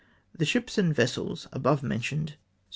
The 0.35 0.45
ships 0.45 0.79
and 0.79 0.95
vessels 0.95 1.47
above 1.51 1.83
mentioned 1.83 2.29
soo? 2.31 2.35